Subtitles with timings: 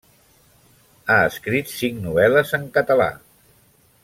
[1.09, 3.11] Ha escrit cinc novel·les en català.